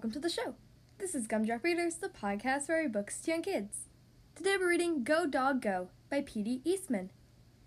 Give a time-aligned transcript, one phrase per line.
[0.00, 0.54] welcome to the show.
[0.96, 3.80] This is Gumdrop Readers, the podcast where I read books to young kids.
[4.34, 6.62] Today we're reading Go Dog Go by P.D.
[6.64, 7.10] Eastman.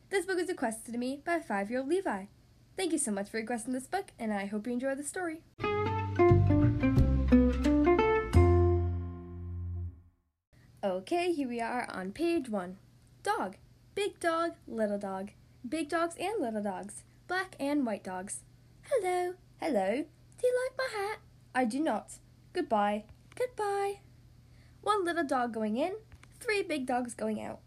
[0.10, 2.26] This book was requested to me by five year old Levi.
[2.76, 5.44] Thank you so much for requesting this book, and I hope you enjoy the story.
[10.84, 12.78] Okay, here we are on page one.
[13.22, 13.58] Dog.
[13.94, 15.30] Big dog, little dog.
[15.70, 17.04] Big dogs and little dogs.
[17.28, 18.40] Black and white dogs.
[18.90, 20.06] Hello, hello.
[20.42, 21.20] Do you like my hat?
[21.54, 22.14] I do not.
[22.54, 24.02] Goodbye, goodbye.
[24.82, 25.94] One little dog going in,
[26.40, 27.62] three big dogs going out.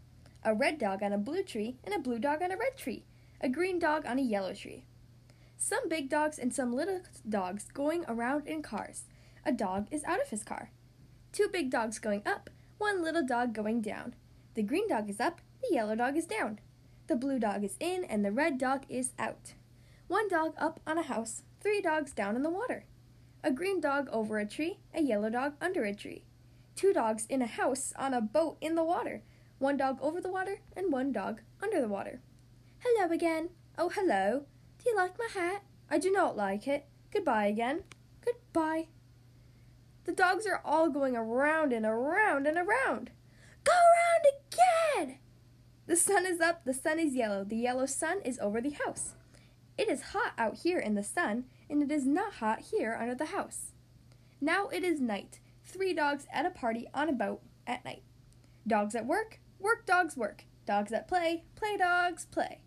[0.45, 3.03] A red dog on a blue tree, and a blue dog on a red tree.
[3.41, 4.85] A green dog on a yellow tree.
[5.57, 9.03] Some big dogs and some little dogs going around in cars.
[9.45, 10.71] A dog is out of his car.
[11.33, 14.15] Two big dogs going up, one little dog going down.
[14.53, 16.59] The green dog is up, the yellow dog is down.
[17.07, 19.53] The blue dog is in, and the red dog is out.
[20.07, 22.85] One dog up on a house, three dogs down in the water.
[23.43, 26.25] A green dog over a tree, a yellow dog under a tree.
[26.75, 29.23] Two dogs in a house on a boat in the water.
[29.59, 32.21] One dog over the water, and one dog under the water.
[32.79, 33.49] Hello again.
[33.77, 34.45] Oh, hello.
[34.77, 35.63] Do you like my hat?
[35.89, 36.85] I do not like it.
[37.11, 37.83] Goodbye again.
[38.23, 38.87] Goodbye.
[40.03, 43.11] The dogs are all going around and around and around.
[43.63, 45.19] Go around again!
[45.85, 49.15] The sun is up, the sun is yellow, the yellow sun is over the house.
[49.77, 53.13] It is hot out here in the sun, and it is not hot here under
[53.13, 53.73] the house.
[54.41, 58.03] Now it is night, three dogs at a party on a boat at night.
[58.65, 60.45] Dogs at work, work dogs work.
[60.65, 62.59] Dogs at play, play dogs play.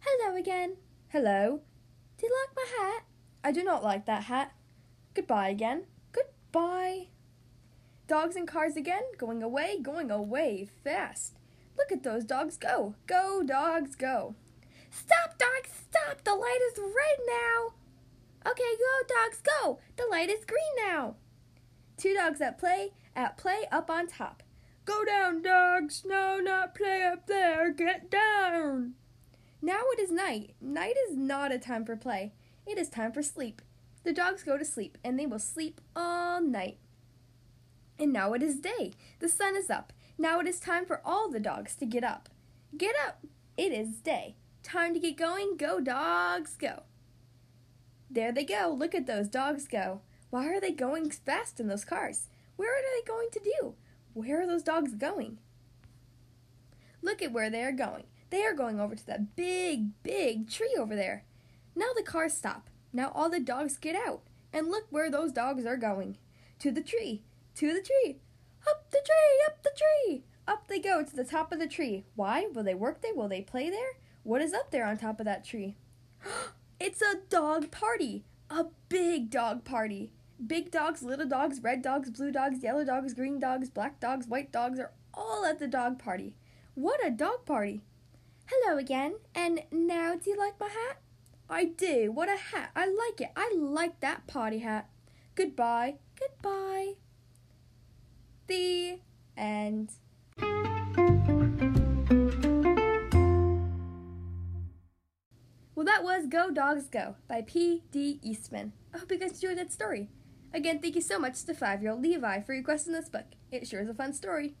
[0.00, 0.76] Hello again.
[1.08, 1.60] Hello.
[2.16, 3.04] Do you like my hat?
[3.42, 4.52] I do not like that hat.
[5.14, 5.86] Goodbye again.
[6.12, 7.08] Goodbye.
[8.06, 11.36] Dogs and cars again, going away, going away fast.
[11.76, 12.94] Look at those dogs go.
[13.06, 14.34] Go, dogs, go.
[14.90, 15.59] Stop, dogs.
[16.30, 17.72] The light is red now.
[18.48, 19.80] Okay, go, dogs, go.
[19.96, 21.16] The light is green now.
[21.96, 24.44] Two dogs at play, at play up on top.
[24.84, 26.04] Go down, dogs.
[26.06, 27.72] No, not play up there.
[27.72, 28.92] Get down.
[29.60, 30.54] Now it is night.
[30.60, 32.32] Night is not a time for play.
[32.64, 33.60] It is time for sleep.
[34.04, 36.78] The dogs go to sleep, and they will sleep all night.
[37.98, 38.92] And now it is day.
[39.18, 39.92] The sun is up.
[40.16, 42.28] Now it is time for all the dogs to get up.
[42.78, 43.26] Get up!
[43.56, 44.36] It is day.
[44.62, 45.56] Time to get going.
[45.56, 46.82] Go, dogs, go.
[48.10, 48.74] There they go.
[48.76, 50.00] Look at those dogs go.
[50.30, 52.28] Why are they going fast in those cars?
[52.56, 53.74] Where are they going to do?
[54.14, 55.38] Where are those dogs going?
[57.02, 58.04] Look at where they are going.
[58.30, 61.24] They are going over to that big, big tree over there.
[61.74, 62.68] Now the cars stop.
[62.92, 64.22] Now all the dogs get out.
[64.52, 66.18] And look where those dogs are going.
[66.60, 67.22] To the tree.
[67.56, 68.18] To the tree.
[68.68, 70.24] Up the tree, up the tree.
[70.46, 72.04] Up they go to the top of the tree.
[72.14, 72.46] Why?
[72.52, 73.14] Will they work there?
[73.14, 73.92] Will they play there?
[74.30, 75.74] What is up there on top of that tree?
[76.80, 78.22] it's a dog party.
[78.48, 80.12] A big dog party.
[80.46, 84.52] Big dogs, little dogs, red dogs, blue dogs, yellow dogs, green dogs, black dogs, white
[84.52, 86.36] dogs are all at the dog party.
[86.76, 87.80] What a dog party!
[88.46, 90.98] Hello again, and now do you like my hat?
[91.48, 92.12] I do.
[92.12, 92.70] What a hat.
[92.76, 93.32] I like it.
[93.34, 94.88] I like that party hat.
[95.34, 95.96] Goodbye.
[96.16, 96.92] Goodbye.
[98.46, 99.00] The
[99.36, 99.90] end.
[105.80, 108.20] Well, that was Go Dogs Go by P.D.
[108.22, 108.74] Eastman.
[108.92, 110.10] I hope you guys enjoyed that story.
[110.52, 113.24] Again, thank you so much to five year old Levi for requesting this book.
[113.50, 114.56] It sure is a fun story.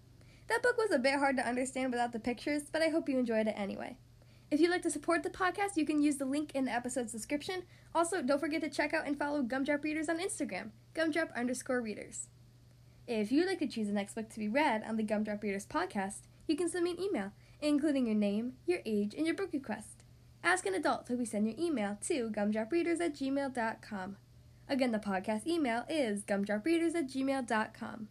[0.48, 3.18] That book was a bit hard to understand without the pictures, but I hope you
[3.18, 3.98] enjoyed it anyway.
[4.50, 7.12] If you'd like to support the podcast, you can use the link in the episode's
[7.12, 7.64] description.
[7.94, 12.28] Also, don't forget to check out and follow Gumdrop Readers on Instagram, gumdrop underscore readers.
[13.06, 15.66] If you'd like to choose the next book to be read on the Gumdrop Readers
[15.66, 19.50] podcast, you can send me an email, including your name, your age, and your book
[19.52, 19.99] request.
[20.42, 24.16] Ask an adult to send your email to gumdropreaders at gmail.com.
[24.68, 28.08] Again, the podcast email is gumdropreaders at gmail.com.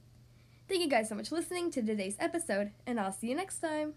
[0.67, 3.57] Thank you guys so much for listening to today's episode, and I'll see you next
[3.57, 3.93] time.